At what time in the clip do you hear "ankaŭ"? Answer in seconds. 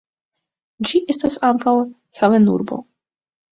1.51-1.75